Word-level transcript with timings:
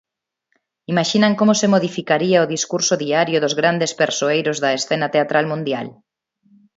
Imaxinan 0.93 1.33
como 1.39 1.53
se 1.59 1.71
modificaría 1.73 2.43
o 2.45 2.51
discurso 2.55 2.93
diario 3.03 3.37
dos 3.43 3.53
grandes 3.59 3.91
persoeiros 4.01 4.57
da 4.63 4.71
escena 4.79 5.07
teatral 5.15 5.45
mundial? 5.53 5.87